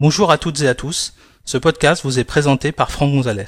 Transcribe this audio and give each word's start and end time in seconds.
Bonjour 0.00 0.32
à 0.32 0.38
toutes 0.38 0.60
et 0.62 0.66
à 0.66 0.74
tous, 0.74 1.14
ce 1.44 1.56
podcast 1.56 2.02
vous 2.02 2.18
est 2.18 2.24
présenté 2.24 2.72
par 2.72 2.90
Franck 2.90 3.12
Gonzalez. 3.12 3.44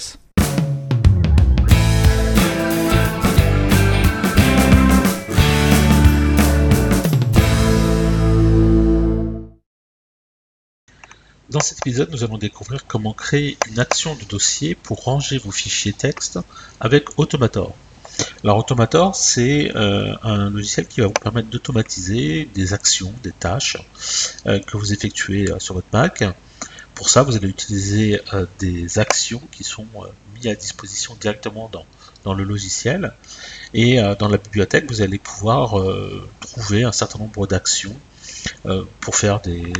Dans 11.50 11.58
cet 11.58 11.78
épisode, 11.78 12.12
nous 12.12 12.22
allons 12.22 12.38
découvrir 12.38 12.86
comment 12.86 13.12
créer 13.12 13.58
une 13.68 13.80
action 13.80 14.14
de 14.14 14.22
dossier 14.22 14.76
pour 14.76 15.02
ranger 15.02 15.38
vos 15.38 15.50
fichiers 15.50 15.94
texte 15.94 16.38
avec 16.78 17.18
Automator. 17.18 17.74
Alors 18.44 18.58
Automator, 18.58 19.16
c'est 19.16 19.72
euh, 19.76 20.14
un 20.22 20.50
logiciel 20.50 20.86
qui 20.86 21.00
va 21.00 21.08
vous 21.08 21.12
permettre 21.12 21.48
d'automatiser 21.48 22.48
des 22.54 22.72
actions, 22.74 23.12
des 23.22 23.32
tâches 23.32 23.76
euh, 24.46 24.58
que 24.60 24.76
vous 24.76 24.92
effectuez 24.92 25.50
euh, 25.50 25.58
sur 25.58 25.74
votre 25.74 25.88
Mac. 25.92 26.24
Pour 26.94 27.10
ça, 27.10 27.22
vous 27.22 27.36
allez 27.36 27.48
utiliser 27.48 28.22
des 28.58 28.98
actions 28.98 29.42
qui 29.52 29.64
sont 29.64 29.84
mises 30.34 30.46
à 30.46 30.54
disposition 30.54 31.14
directement 31.20 31.68
dans, 31.70 31.84
dans 32.24 32.32
le 32.32 32.42
logiciel. 32.42 33.12
Et 33.74 34.00
dans 34.18 34.28
la 34.28 34.38
bibliothèque, 34.38 34.88
vous 34.88 35.02
allez 35.02 35.18
pouvoir 35.18 35.74
trouver 36.40 36.84
un 36.84 36.92
certain 36.92 37.18
nombre 37.18 37.46
d'actions 37.46 37.94
pour 39.00 39.16
faire 39.16 39.40
des, 39.40 39.72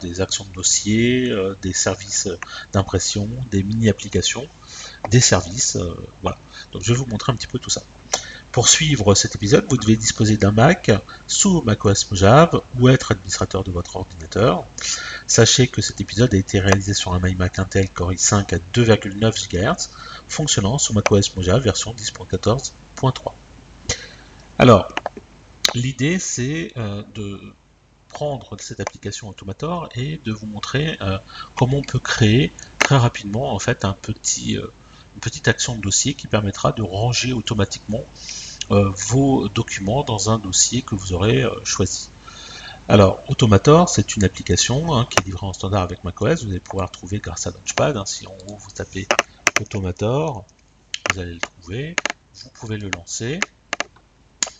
des 0.00 0.20
actions 0.20 0.44
de 0.44 0.54
dossier, 0.54 1.34
des 1.62 1.72
services 1.72 2.28
d'impression, 2.72 3.28
des 3.50 3.62
mini-applications, 3.62 4.46
des 5.10 5.20
services. 5.20 5.76
voilà. 6.22 6.38
Donc 6.72 6.82
je 6.82 6.92
vais 6.92 6.98
vous 6.98 7.06
montrer 7.06 7.32
un 7.32 7.36
petit 7.36 7.46
peu 7.46 7.58
tout 7.58 7.70
ça. 7.70 7.82
Pour 8.52 8.66
suivre 8.66 9.14
cet 9.14 9.36
épisode, 9.36 9.64
vous 9.70 9.76
devez 9.76 9.96
disposer 9.96 10.36
d'un 10.36 10.50
Mac 10.50 10.90
sous 11.28 11.62
macOS 11.62 12.10
Mojave 12.10 12.60
ou 12.78 12.88
être 12.88 13.12
administrateur 13.12 13.62
de 13.62 13.70
votre 13.70 13.94
ordinateur. 13.94 14.64
Sachez 15.28 15.68
que 15.68 15.80
cet 15.80 16.00
épisode 16.00 16.34
a 16.34 16.36
été 16.36 16.58
réalisé 16.58 16.92
sur 16.92 17.14
un 17.14 17.24
iMac 17.24 17.60
Intel 17.60 17.88
Core 17.90 18.12
i5 18.12 18.56
à 18.56 18.58
2,9 18.74 19.48
GHz, 19.48 19.90
fonctionnant 20.26 20.78
sous 20.78 20.92
macOS 20.92 21.36
Mojave 21.36 21.62
version 21.62 21.94
10.14.3. 21.94 23.32
Alors, 24.58 24.88
l'idée 25.74 26.18
c'est 26.18 26.72
euh, 26.76 27.04
de 27.14 27.40
prendre 28.10 28.56
cette 28.60 28.80
application 28.80 29.28
Automator 29.28 29.88
et 29.94 30.20
de 30.24 30.32
vous 30.32 30.46
montrer 30.46 30.98
euh, 31.00 31.18
comment 31.54 31.78
on 31.78 31.82
peut 31.82 31.98
créer 31.98 32.52
très 32.78 32.96
rapidement 32.96 33.54
en 33.54 33.58
fait 33.58 33.84
un 33.84 33.92
petit 33.92 34.58
euh, 34.58 34.66
une 35.14 35.20
petite 35.20 35.48
action 35.48 35.76
de 35.76 35.80
dossier 35.80 36.14
qui 36.14 36.26
permettra 36.26 36.72
de 36.72 36.82
ranger 36.82 37.32
automatiquement 37.32 38.04
euh, 38.70 38.90
vos 39.08 39.48
documents 39.48 40.04
dans 40.04 40.30
un 40.30 40.38
dossier 40.38 40.82
que 40.82 40.94
vous 40.94 41.12
aurez 41.12 41.44
choisi. 41.64 42.10
Alors, 42.88 43.20
Automator, 43.28 43.88
c'est 43.88 44.16
une 44.16 44.24
application 44.24 44.94
hein, 44.94 45.06
qui 45.08 45.18
est 45.18 45.26
livrée 45.26 45.46
en 45.46 45.52
standard 45.52 45.82
avec 45.82 46.04
macOS. 46.04 46.44
Vous 46.44 46.50
allez 46.50 46.60
pouvoir 46.60 46.86
la 46.86 46.88
trouver 46.88 47.18
grâce 47.18 47.46
à 47.46 47.50
Launchpad. 47.50 47.96
Hein. 47.96 48.04
si 48.06 48.26
en 48.26 48.36
haut 48.48 48.56
vous 48.56 48.70
tapez 48.70 49.06
Automator, 49.60 50.44
vous 51.12 51.20
allez 51.20 51.34
le 51.34 51.40
trouver. 51.40 51.96
Vous 52.42 52.50
pouvez 52.50 52.78
le 52.78 52.88
lancer 52.90 53.40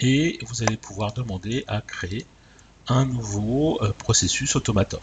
et 0.00 0.38
vous 0.46 0.62
allez 0.62 0.76
pouvoir 0.76 1.12
demander 1.12 1.64
à 1.68 1.80
créer 1.80 2.26
un 2.90 3.06
nouveau 3.06 3.78
euh, 3.82 3.92
processus 3.96 4.56
Automator. 4.56 5.00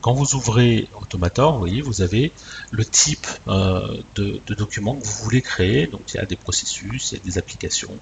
Quand 0.00 0.12
vous 0.12 0.34
ouvrez 0.34 0.88
Automator, 1.00 1.52
vous 1.52 1.60
voyez, 1.60 1.80
vous 1.80 2.02
avez 2.02 2.32
le 2.72 2.84
type 2.84 3.26
euh, 3.46 4.02
de, 4.16 4.40
document 4.48 4.96
que 4.96 5.06
vous 5.06 5.24
voulez 5.24 5.40
créer. 5.40 5.86
Donc 5.86 6.02
il 6.12 6.16
y 6.16 6.20
a 6.20 6.26
des 6.26 6.36
processus, 6.36 7.12
il 7.12 7.18
y 7.18 7.20
a 7.20 7.24
des 7.24 7.38
applications, 7.38 7.96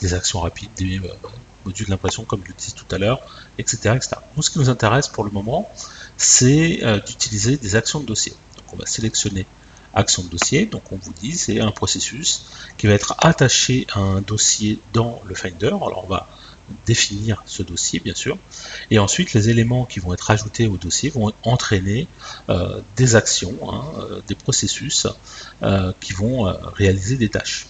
des 0.00 0.14
actions 0.14 0.40
rapides, 0.40 0.70
des 0.76 0.98
euh, 0.98 1.08
modules 1.64 1.86
d'impression 1.86 2.24
comme 2.24 2.42
je 2.42 2.48
le 2.48 2.54
disais 2.54 2.72
tout 2.72 2.92
à 2.92 2.98
l'heure, 2.98 3.20
etc., 3.58 3.94
etc. 3.94 4.16
Nous, 4.36 4.42
ce 4.42 4.50
qui 4.50 4.58
nous 4.58 4.68
intéresse 4.68 5.06
pour 5.06 5.22
le 5.22 5.30
moment, 5.30 5.70
c'est 6.16 6.80
d'utiliser 7.06 7.56
des 7.56 7.76
actions 7.76 8.00
de 8.00 8.06
dossier. 8.06 8.32
Donc 8.56 8.74
on 8.74 8.76
va 8.76 8.86
sélectionner 8.86 9.46
action 9.94 10.22
de 10.22 10.28
dossier. 10.28 10.66
Donc 10.66 10.92
on 10.92 10.96
vous 10.96 11.12
dit 11.12 11.32
c'est 11.32 11.60
un 11.60 11.70
processus 11.70 12.46
qui 12.76 12.86
va 12.86 12.94
être 12.94 13.14
attaché 13.18 13.86
à 13.92 14.00
un 14.00 14.20
dossier 14.20 14.78
dans 14.92 15.22
le 15.26 15.34
Finder. 15.34 15.68
Alors 15.68 16.04
on 16.04 16.08
va 16.08 16.28
définir 16.86 17.42
ce 17.46 17.62
dossier, 17.62 18.00
bien 18.00 18.14
sûr. 18.14 18.38
Et 18.90 18.98
ensuite, 18.98 19.32
les 19.32 19.50
éléments 19.50 19.84
qui 19.84 20.00
vont 20.00 20.14
être 20.14 20.30
ajoutés 20.30 20.66
au 20.66 20.76
dossier 20.76 21.10
vont 21.10 21.32
entraîner 21.42 22.06
euh, 22.48 22.80
des 22.96 23.16
actions, 23.16 23.56
hein, 23.70 23.84
euh, 23.98 24.20
des 24.26 24.34
processus 24.34 25.06
euh, 25.62 25.92
qui 26.00 26.12
vont 26.12 26.44
réaliser 26.74 27.16
des 27.16 27.28
tâches. 27.28 27.66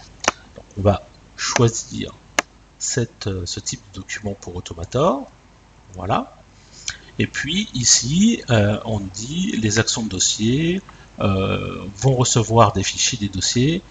on 0.77 0.81
va 0.81 1.07
choisir 1.35 2.13
cette, 2.79 3.29
ce 3.45 3.59
type 3.59 3.81
de 3.93 3.99
document 3.99 4.35
pour 4.39 4.55
Automator. 4.55 5.27
Voilà. 5.93 6.35
Et 7.19 7.27
puis 7.27 7.69
ici, 7.73 8.43
on 8.49 8.99
dit 8.99 9.57
les 9.61 9.79
actions 9.79 10.03
de 10.03 10.09
dossier 10.09 10.81
vont 11.17 12.15
recevoir 12.15 12.73
des 12.73 12.83
fichiers 12.83 13.17
des 13.17 13.29
dossiers 13.29 13.81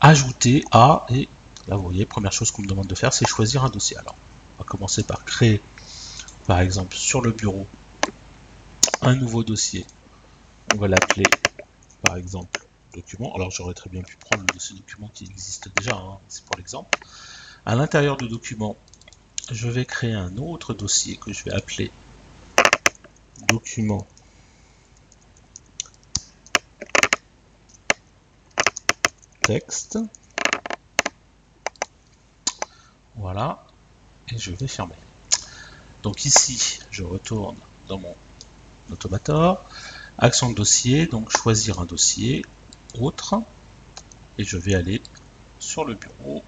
ajoutés 0.00 0.64
à, 0.70 1.06
et 1.10 1.28
là 1.68 1.76
vous 1.76 1.84
voyez, 1.84 2.04
première 2.04 2.32
chose 2.32 2.50
qu'on 2.50 2.62
me 2.62 2.68
demande 2.68 2.86
de 2.86 2.94
faire, 2.94 3.12
c'est 3.12 3.26
choisir 3.26 3.64
un 3.64 3.70
dossier. 3.70 3.96
Alors, 3.96 4.14
on 4.58 4.62
va 4.62 4.68
commencer 4.68 5.02
par 5.02 5.24
créer, 5.24 5.62
par 6.46 6.60
exemple, 6.60 6.96
sur 6.96 7.20
le 7.20 7.32
bureau, 7.32 7.66
un 9.02 9.14
nouveau 9.14 9.42
dossier. 9.42 9.86
On 10.74 10.78
va 10.78 10.88
l'appeler, 10.88 11.24
par 12.02 12.16
exemple, 12.16 12.66
document. 12.94 13.34
Alors 13.34 13.50
j'aurais 13.50 13.74
très 13.74 13.90
bien 13.90 14.02
pu 14.02 14.16
prendre 14.16 14.42
le 14.42 14.52
dossier 14.52 14.76
document 14.76 15.10
qui 15.14 15.24
existe 15.24 15.70
déjà, 15.76 15.94
hein, 15.94 16.18
c'est 16.28 16.44
pour 16.44 16.56
l'exemple. 16.56 16.98
À 17.64 17.74
l'intérieur 17.74 18.16
du 18.16 18.28
document, 18.28 18.76
je 19.50 19.68
vais 19.68 19.84
créer 19.84 20.12
un 20.12 20.36
autre 20.38 20.74
dossier 20.74 21.16
que 21.16 21.32
je 21.32 21.44
vais 21.44 21.52
appeler 21.52 21.90
document 23.48 24.06
Voilà 33.16 33.64
et 34.32 34.38
je 34.38 34.50
vais 34.50 34.66
fermer. 34.66 34.94
Donc 36.02 36.24
ici, 36.24 36.80
je 36.90 37.02
retourne 37.02 37.56
dans 37.88 37.98
mon 37.98 38.14
automator, 38.90 39.64
action 40.18 40.50
de 40.50 40.54
dossier, 40.54 41.06
donc 41.06 41.30
choisir 41.30 41.80
un 41.80 41.84
dossier, 41.84 42.44
autre, 43.00 43.36
et 44.38 44.44
je 44.44 44.56
vais 44.56 44.74
aller 44.74 45.00
sur 45.58 45.84
le 45.84 45.94
bureau 45.94 46.42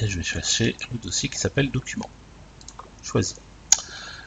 et 0.00 0.06
je 0.06 0.16
vais 0.16 0.24
chercher 0.24 0.76
le 0.92 0.98
dossier 0.98 1.28
qui 1.28 1.38
s'appelle 1.38 1.70
document. 1.70 2.08
Choisir. 3.02 3.36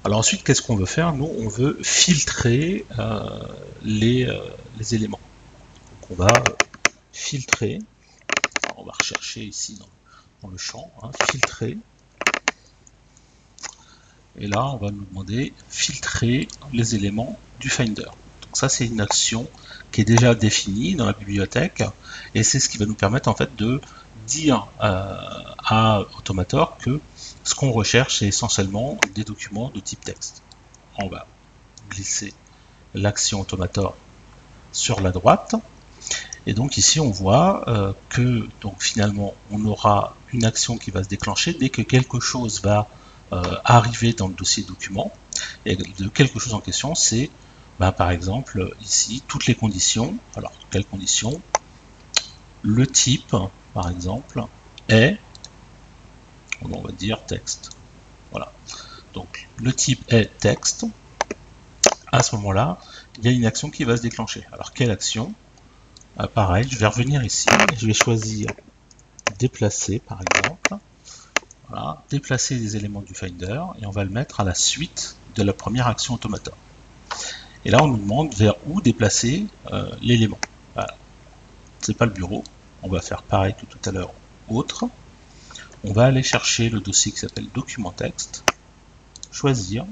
Alors 0.03 0.19
ensuite, 0.19 0.43
qu'est-ce 0.43 0.61
qu'on 0.61 0.75
veut 0.75 0.85
faire? 0.85 1.13
Nous, 1.13 1.29
on 1.39 1.47
veut 1.47 1.79
filtrer 1.81 2.85
euh, 2.99 3.29
euh, 3.85 4.39
les, 4.79 4.95
éléments. 4.95 5.19
On 6.09 6.15
va 6.15 6.43
filtrer. 7.13 7.79
on 8.75 8.83
va 8.83 8.91
rechercher 8.91 9.41
ici 9.41 9.79
dans 10.41 10.49
le 10.49 10.57
champ, 10.57 10.91
hein, 11.01 11.11
filtrer. 11.29 11.77
Et 14.37 14.47
là, 14.47 14.65
on 14.65 14.77
va 14.77 14.91
nous 14.91 15.05
demander 15.05 15.53
filtrer 15.69 16.47
les 16.73 16.95
éléments 16.95 17.39
du 17.59 17.69
Finder. 17.69 18.03
Donc 18.03 18.55
ça, 18.57 18.67
c'est 18.67 18.85
une 18.85 18.99
action 18.99 19.47
qui 19.91 20.01
est 20.01 20.05
déjà 20.05 20.35
définie 20.35 20.95
dans 20.95 21.05
la 21.05 21.13
bibliothèque 21.13 21.83
et 22.35 22.43
c'est 22.43 22.59
ce 22.59 22.67
qui 22.67 22.77
va 22.77 22.85
nous 22.85 22.95
permettre 22.95 23.29
en 23.29 23.35
fait 23.35 23.55
de 23.55 23.79
dire 24.27 24.67
euh, 24.81 25.15
à 25.59 26.01
Automator 26.17 26.77
que 26.79 26.99
ce 27.43 27.55
qu'on 27.55 27.71
recherche 27.71 28.19
c'est 28.19 28.27
essentiellement 28.27 28.97
des 29.13 29.23
documents 29.23 29.69
de 29.69 29.79
type 29.79 30.03
texte. 30.03 30.41
On 30.97 31.07
va 31.07 31.27
glisser 31.89 32.33
l'action 32.95 33.41
Automator 33.41 33.95
sur 34.71 34.99
la 34.99 35.11
droite 35.11 35.55
et 36.45 36.53
donc 36.53 36.77
ici, 36.77 36.99
on 36.99 37.09
voit 37.09 37.69
euh, 37.69 37.93
que 38.09 38.47
donc 38.61 38.81
finalement, 38.81 39.33
on 39.51 39.65
aura 39.65 40.15
une 40.33 40.45
action 40.45 40.77
qui 40.77 40.91
va 40.91 41.03
se 41.03 41.09
déclencher 41.09 41.53
dès 41.53 41.69
que 41.69 41.81
quelque 41.81 42.19
chose 42.19 42.61
va 42.61 42.89
euh, 43.31 43.55
arriver 43.63 44.13
dans 44.13 44.27
le 44.27 44.33
dossier 44.33 44.63
document. 44.63 45.11
Et 45.65 45.75
de 45.75 46.07
quelque 46.09 46.39
chose 46.39 46.53
en 46.53 46.59
question, 46.59 46.95
c'est 46.95 47.29
bah, 47.79 47.91
par 47.91 48.11
exemple 48.11 48.75
ici 48.81 49.23
toutes 49.27 49.47
les 49.47 49.55
conditions. 49.55 50.17
Alors, 50.35 50.51
quelles 50.69 50.85
conditions? 50.85 51.41
Le 52.61 52.87
type, 52.87 53.35
par 53.73 53.89
exemple, 53.89 54.43
est, 54.89 55.17
on 56.61 56.81
va 56.81 56.91
dire 56.91 57.23
texte. 57.25 57.71
Voilà. 58.31 58.51
Donc, 59.13 59.47
le 59.57 59.73
type 59.73 60.03
est 60.11 60.37
texte. 60.39 60.85
À 62.11 62.21
ce 62.21 62.35
moment-là, 62.35 62.79
il 63.17 63.25
y 63.25 63.27
a 63.27 63.31
une 63.31 63.45
action 63.45 63.69
qui 63.69 63.85
va 63.85 63.97
se 63.97 64.01
déclencher. 64.01 64.45
Alors, 64.51 64.71
quelle 64.73 64.91
action? 64.91 65.33
Ah, 66.17 66.27
pareil, 66.27 66.67
je 66.69 66.77
vais 66.77 66.85
revenir 66.85 67.23
ici, 67.23 67.47
je 67.75 67.87
vais 67.87 67.93
choisir 67.93 68.47
déplacer 69.39 69.99
par 69.99 70.19
exemple. 70.21 70.75
Voilà, 71.69 72.03
déplacer 72.11 72.55
les 72.55 72.75
éléments 72.75 73.01
du 73.01 73.15
Finder 73.15 73.61
et 73.81 73.87
on 73.87 73.89
va 73.89 74.03
le 74.03 74.11
mettre 74.11 74.39
à 74.39 74.43
la 74.43 74.53
suite 74.53 75.15
de 75.35 75.41
la 75.41 75.53
première 75.53 75.87
action 75.87 76.13
Automator. 76.13 76.55
Et 77.65 77.71
là, 77.71 77.81
on 77.81 77.87
nous 77.87 77.97
demande 77.97 78.33
vers 78.35 78.55
où 78.67 78.79
déplacer 78.79 79.47
euh, 79.71 79.89
l'élément. 80.01 80.37
Voilà. 80.75 80.95
C'est 81.79 81.97
pas 81.97 82.05
le 82.05 82.11
bureau. 82.11 82.43
On 82.83 82.89
va 82.89 83.01
faire 83.01 83.23
pareil 83.23 83.55
que 83.59 83.65
tout 83.65 83.89
à 83.89 83.91
l'heure, 83.91 84.13
autre. 84.49 84.85
On 85.83 85.93
va 85.93 86.05
aller 86.05 86.21
chercher 86.21 86.69
le 86.69 86.79
dossier 86.79 87.11
qui 87.11 87.19
s'appelle 87.19 87.47
document 87.55 87.91
texte, 87.91 88.43
choisir. 89.31 89.85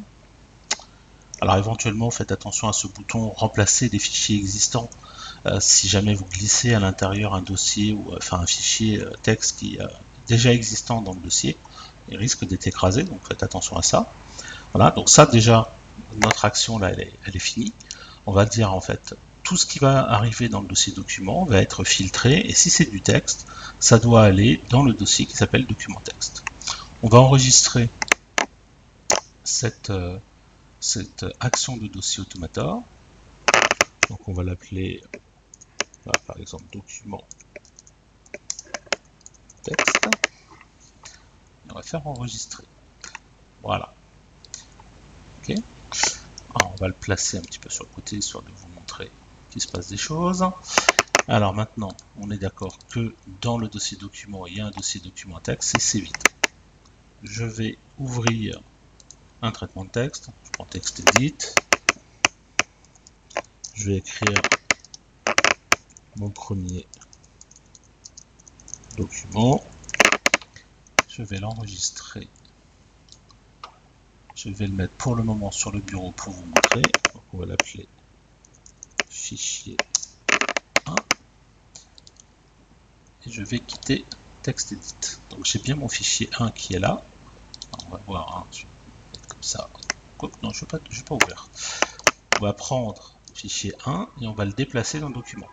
Alors 1.39 1.57
éventuellement, 1.57 2.11
faites 2.11 2.31
attention 2.31 2.67
à 2.67 2.73
ce 2.73 2.85
bouton 2.85 3.29
remplacer 3.29 3.89
des 3.89 3.97
fichiers 3.97 4.37
existants 4.37 4.89
si 5.59 5.87
jamais 5.89 6.13
vous 6.13 6.25
glissez 6.25 6.73
à 6.73 6.79
l'intérieur 6.79 7.33
un 7.33 7.41
dossier 7.41 7.93
ou 7.93 8.13
enfin 8.15 8.39
un 8.39 8.45
fichier 8.45 9.03
texte 9.23 9.59
qui 9.59 9.75
est 9.75 9.81
déjà 10.27 10.53
existant 10.53 11.01
dans 11.01 11.13
le 11.13 11.19
dossier, 11.19 11.57
il 12.09 12.17
risque 12.17 12.45
d'être 12.45 12.67
écrasé, 12.67 13.03
donc 13.03 13.19
faites 13.27 13.43
attention 13.43 13.77
à 13.77 13.81
ça. 13.81 14.11
Voilà, 14.73 14.91
donc 14.91 15.09
ça 15.09 15.25
déjà, 15.25 15.73
notre 16.17 16.45
action 16.45 16.77
là, 16.77 16.91
elle 16.91 17.01
est, 17.01 17.13
elle 17.25 17.35
est 17.35 17.39
finie. 17.39 17.73
On 18.25 18.31
va 18.31 18.45
dire 18.45 18.73
en 18.73 18.81
fait, 18.81 19.15
tout 19.43 19.57
ce 19.57 19.65
qui 19.65 19.79
va 19.79 20.09
arriver 20.09 20.49
dans 20.49 20.61
le 20.61 20.67
dossier 20.67 20.93
document 20.93 21.43
va 21.45 21.57
être 21.57 21.83
filtré, 21.83 22.39
et 22.39 22.53
si 22.53 22.69
c'est 22.69 22.89
du 22.89 23.01
texte, 23.01 23.47
ça 23.79 23.99
doit 23.99 24.23
aller 24.23 24.61
dans 24.69 24.83
le 24.83 24.93
dossier 24.93 25.25
qui 25.25 25.35
s'appelle 25.35 25.65
document 25.65 25.99
texte. 26.01 26.43
On 27.03 27.09
va 27.09 27.19
enregistrer 27.19 27.89
cette, 29.43 29.89
euh, 29.89 30.17
cette 30.79 31.25
action 31.39 31.77
de 31.77 31.87
dossier 31.87 32.21
automator. 32.21 32.83
Donc 34.09 34.27
on 34.27 34.33
va 34.33 34.43
l'appeler 34.43 35.01
par 36.03 36.37
exemple 36.37 36.65
document 36.71 37.23
texte. 39.63 40.09
on 41.69 41.75
va 41.75 41.83
faire 41.83 42.05
enregistrer. 42.07 42.63
Voilà. 43.61 43.93
Ok. 45.39 45.55
on 46.63 46.75
va 46.75 46.87
le 46.87 46.93
placer 46.93 47.37
un 47.37 47.41
petit 47.41 47.59
peu 47.59 47.69
sur 47.69 47.83
le 47.85 47.89
côté 47.93 48.15
histoire 48.15 48.43
de 48.43 48.49
vous 48.49 48.67
montrer 48.75 49.11
qu'il 49.49 49.61
se 49.61 49.67
passe 49.67 49.87
des 49.87 49.97
choses. 49.97 50.45
Alors 51.27 51.53
maintenant, 51.53 51.95
on 52.19 52.31
est 52.31 52.37
d'accord 52.37 52.77
que 52.89 53.13
dans 53.41 53.57
le 53.57 53.67
dossier 53.67 53.97
document, 53.97 54.47
il 54.47 54.57
y 54.57 54.61
a 54.61 54.65
un 54.65 54.71
dossier 54.71 54.99
document 54.99 55.39
texte, 55.39 55.77
c'est 55.79 55.99
vite. 55.99 56.23
Je 57.23 57.45
vais 57.45 57.77
ouvrir 57.99 58.59
un 59.41 59.51
traitement 59.51 59.85
de 59.85 59.89
texte. 59.89 60.29
Je 60.45 60.49
prends 60.51 60.65
texte 60.65 60.99
edit. 60.99 61.35
Je 63.75 63.89
vais 63.89 63.97
écrire 63.97 64.41
mon 66.17 66.29
premier 66.29 66.87
document. 68.97 69.63
Je 71.07 71.23
vais 71.23 71.39
l'enregistrer. 71.39 72.27
Je 74.35 74.49
vais 74.49 74.67
le 74.67 74.73
mettre 74.73 74.93
pour 74.93 75.15
le 75.15 75.23
moment 75.23 75.51
sur 75.51 75.71
le 75.71 75.79
bureau 75.79 76.11
pour 76.11 76.33
vous 76.33 76.45
montrer. 76.45 76.81
On 77.33 77.37
va 77.37 77.45
l'appeler 77.45 77.87
fichier 79.09 79.77
1. 80.85 80.95
Et 83.25 83.31
je 83.31 83.43
vais 83.43 83.59
quitter 83.59 84.05
texte 84.41 84.71
edit. 84.71 85.19
Donc 85.29 85.45
j'ai 85.45 85.59
bien 85.59 85.75
mon 85.75 85.87
fichier 85.87 86.29
1 86.39 86.51
qui 86.51 86.75
est 86.75 86.79
là. 86.79 87.03
On 87.85 87.89
va 87.91 88.01
voir, 88.07 88.37
hein, 88.37 88.45
comme 89.27 89.43
ça. 89.43 89.69
non, 90.43 90.51
je 90.51 90.65
ne 90.65 90.71
vais, 90.71 91.03
pas 91.03 91.15
ouvrir. 91.15 91.47
On 92.39 92.43
va 92.43 92.53
prendre 92.53 93.15
fichier 93.33 93.73
1 93.85 94.07
et 94.21 94.27
on 94.27 94.33
va 94.33 94.45
le 94.45 94.51
déplacer 94.51 94.99
dans 94.99 95.07
le 95.07 95.13
document. 95.13 95.47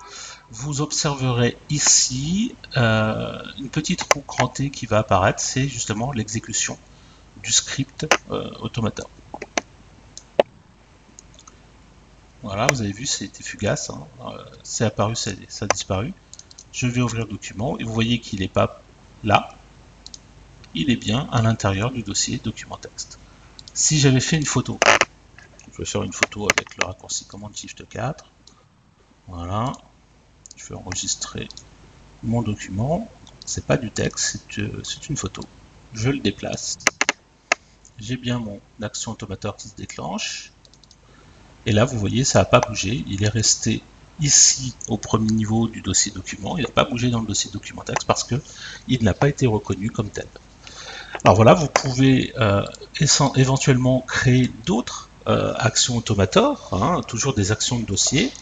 Vous 0.51 0.81
observerez 0.81 1.57
ici 1.71 2.55
euh, 2.77 3.43
une 3.59 3.69
petite 3.69 4.03
roue 4.03 4.23
crantée 4.23 4.71
qui 4.71 4.87
va 4.87 4.99
apparaître, 4.99 5.41
c'est 5.41 5.69
justement 5.69 6.13
l'exécution 6.13 6.79
du 7.43 7.53
script 7.53 8.07
euh, 8.31 8.51
automata. 8.61 9.05
Voilà, 12.43 12.67
vous 12.69 12.83
avez 12.83 12.93
vu, 12.93 13.07
c'était 13.07 13.43
fugace, 13.43 13.91
hein. 13.91 14.07
euh, 14.27 14.45
c'est 14.63 14.85
apparu, 14.85 15.17
ça 15.17 15.33
a 15.61 15.67
disparu. 15.67 16.13
Je 16.73 16.87
vais 16.87 17.01
ouvrir 17.01 17.25
le 17.25 17.31
document 17.31 17.79
et 17.79 17.85
vous 17.85 17.93
voyez 17.93 18.21
qu'il 18.21 18.41
n'est 18.41 18.49
pas 18.49 18.81
là, 19.25 19.57
il 20.75 20.91
est 20.91 20.97
bien 20.97 21.29
à 21.33 21.43
l'intérieur 21.43 21.91
du 21.91 22.03
dossier 22.03 22.39
document 22.43 22.77
texte. 22.77 23.19
Si 23.75 23.99
j'avais 23.99 24.21
fait 24.21 24.37
une 24.37 24.47
photo, 24.47 24.79
je 25.73 25.79
vais 25.79 25.85
faire 25.85 26.03
une 26.03 26.13
photo 26.13 26.49
avec 26.51 26.77
le 26.77 26.87
raccourci 26.87 27.25
commande 27.25 27.57
Shift 27.57 27.89
4. 27.89 28.25
Voilà. 29.29 29.73
Je 30.57 30.67
vais 30.67 30.75
enregistrer 30.75 31.49
mon 32.23 32.43
document. 32.43 33.11
C'est 33.47 33.65
pas 33.65 33.77
du 33.77 33.91
texte, 33.91 34.45
c'est 34.51 34.61
euh, 34.61 34.83
une 35.09 35.17
photo. 35.17 35.43
Je 35.93 36.11
le 36.11 36.19
déplace. 36.19 36.79
J'ai 37.99 38.17
bien 38.17 38.39
mon 38.39 38.61
action 38.83 39.13
automateur 39.13 39.57
qui 39.57 39.69
se 39.69 39.75
déclenche. 39.75 40.53
Et 41.67 41.73
là, 41.73 41.85
vous 41.85 41.99
voyez, 41.99 42.25
ça 42.25 42.41
n'a 42.41 42.45
pas 42.45 42.61
bougé. 42.61 43.05
Il 43.07 43.25
est 43.25 43.29
resté 43.29 43.83
ici 44.21 44.75
au 44.89 44.97
premier 44.97 45.31
niveau 45.31 45.69
du 45.69 45.81
dossier 45.81 46.13
document. 46.13 46.57
Il 46.59 46.63
n'a 46.63 46.71
pas 46.71 46.85
bougé 46.85 47.11
dans 47.11 47.21
le 47.21 47.27
dossier 47.27 47.51
document 47.51 47.83
texte 47.83 48.07
parce 48.07 48.25
que 48.25 48.37
il 48.89 49.03
n'a 49.05 49.15
pas 49.15 49.29
été 49.29 49.47
reconnu 49.47 49.91
comme 49.91 50.11
tel. 50.11 50.27
Alors 51.25 51.37
voilà, 51.37 51.55
vous 51.55 51.69
pouvez 51.69 52.33
euh, 52.39 52.65
éventuellement 53.37 54.01
créer 54.01 54.51
d'autres 54.67 55.08
euh, 55.29 55.53
actions 55.59 55.97
automator, 55.97 56.71
hein, 56.73 57.03
toujours 57.07 57.35
des 57.35 57.53
actions 57.53 57.79
de 57.79 57.85
dossier, 57.85 58.33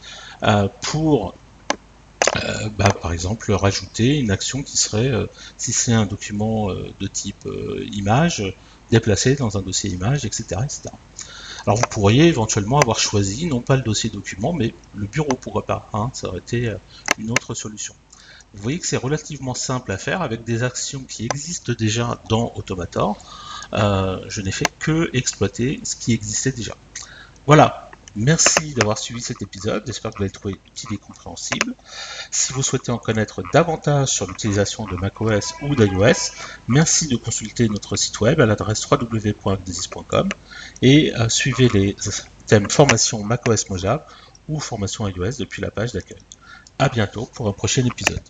euh, 0.43 0.69
pour 0.83 1.35
euh, 2.37 2.69
bah, 2.79 2.89
par 3.03 3.13
exemple 3.13 3.53
rajouter 3.53 4.19
une 4.19 4.31
action 4.31 4.63
qui 4.63 4.77
serait, 4.77 5.13
si 5.57 5.73
c'est 5.73 5.93
un 5.93 6.07
document 6.07 6.69
de 6.69 7.07
type 7.07 7.49
image, 7.93 8.55
déplacer 8.91 9.35
dans 9.35 9.59
un 9.59 9.63
dossier 9.63 9.91
image, 9.91 10.25
etc., 10.25 10.61
etc. 10.63 10.83
Alors 11.67 11.79
vous 11.79 11.89
pourriez 11.91 12.29
éventuellement 12.29 12.79
avoir 12.79 13.01
choisi, 13.01 13.47
non 13.47 13.61
pas 13.61 13.77
le 13.77 13.83
dossier 13.83 14.11
document, 14.11 14.53
mais 14.53 14.73
le 14.95 15.07
bureau, 15.07 15.35
pourquoi 15.41 15.67
pas, 15.67 15.89
hein, 15.93 16.11
ça 16.13 16.29
aurait 16.29 16.39
été 16.39 16.73
une 17.19 17.31
autre 17.31 17.55
solution. 17.55 17.95
Vous 18.55 18.63
voyez 18.63 18.79
que 18.79 18.87
c'est 18.87 18.97
relativement 18.97 19.55
simple 19.55 19.93
à 19.93 19.99
faire 19.99 20.23
avec 20.23 20.45
des 20.45 20.63
actions 20.63 21.05
qui 21.05 21.25
existent 21.25 21.73
déjà 21.77 22.19
dans 22.29 22.53
Automator. 22.55 23.19
Euh, 23.73 24.19
je 24.29 24.41
n'ai 24.41 24.53
fait 24.53 24.69
que 24.79 25.11
exploiter 25.13 25.81
ce 25.85 25.97
qui 25.97 26.13
existait 26.13 26.53
déjà. 26.53 26.77
Voilà, 27.47 27.91
merci 28.17 28.75
d'avoir 28.75 28.99
suivi 28.99 29.21
cet 29.21 29.43
épisode, 29.43 29.85
j'espère 29.87 30.11
que 30.11 30.17
vous 30.17 30.23
l'avez 30.23 30.33
trouvé 30.33 30.57
utile 30.67 30.95
et 30.95 30.99
compréhensible. 30.99 31.75
Si 32.31 32.53
vous 32.53 32.63
souhaitez 32.63 32.91
en 32.91 32.99
connaître 32.99 33.43
davantage 33.53 34.09
sur 34.09 34.27
l'utilisation 34.27 34.87
de 34.87 34.97
macOS 34.97 35.55
ou 35.63 35.75
d'iOS, 35.75 36.33
merci 36.69 37.09
de 37.09 37.17
consulter 37.17 37.69
notre 37.69 37.97
site 37.97 38.21
web 38.21 38.41
à 38.41 38.47
l'adresse 38.47 38.89
www.gdesis.com 38.91 40.29
et 40.83 41.15
euh, 41.15 41.29
suivez 41.29 41.69
les 41.69 41.97
thèmes 42.47 42.71
formation 42.71 43.23
macOS 43.23 43.69
Mojave 43.71 44.03
ou 44.49 44.61
formation 44.61 45.09
iOS 45.09 45.39
depuis 45.39 45.63
la 45.63 45.71
page 45.71 45.93
d'accueil. 45.93 46.19
A 46.79 46.89
bientôt 46.89 47.27
pour 47.27 47.49
un 47.49 47.53
prochain 47.53 47.85
épisode. 47.85 48.21